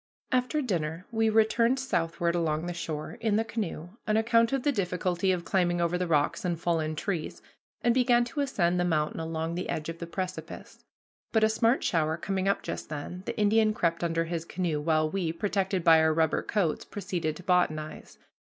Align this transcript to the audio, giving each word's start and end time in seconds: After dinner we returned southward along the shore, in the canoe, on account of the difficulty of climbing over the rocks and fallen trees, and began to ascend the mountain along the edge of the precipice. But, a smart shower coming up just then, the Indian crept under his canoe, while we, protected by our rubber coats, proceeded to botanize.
After 0.31 0.63
dinner 0.63 1.05
we 1.11 1.29
returned 1.29 1.77
southward 1.79 2.33
along 2.33 2.65
the 2.65 2.73
shore, 2.73 3.19
in 3.21 3.35
the 3.35 3.43
canoe, 3.45 3.89
on 4.07 4.17
account 4.17 4.51
of 4.51 4.63
the 4.63 4.71
difficulty 4.71 5.31
of 5.31 5.45
climbing 5.45 5.79
over 5.79 5.95
the 5.95 6.07
rocks 6.07 6.43
and 6.43 6.59
fallen 6.59 6.95
trees, 6.95 7.43
and 7.83 7.93
began 7.93 8.25
to 8.25 8.39
ascend 8.39 8.79
the 8.79 8.83
mountain 8.83 9.19
along 9.19 9.53
the 9.53 9.69
edge 9.69 9.89
of 9.89 9.99
the 9.99 10.07
precipice. 10.07 10.83
But, 11.31 11.43
a 11.43 11.49
smart 11.49 11.83
shower 11.83 12.17
coming 12.17 12.47
up 12.47 12.63
just 12.63 12.89
then, 12.89 13.21
the 13.27 13.37
Indian 13.37 13.75
crept 13.75 14.03
under 14.03 14.23
his 14.25 14.43
canoe, 14.43 14.81
while 14.81 15.07
we, 15.07 15.31
protected 15.31 15.83
by 15.83 15.99
our 16.01 16.15
rubber 16.15 16.41
coats, 16.41 16.83
proceeded 16.83 17.35
to 17.35 17.43
botanize. 17.43 18.17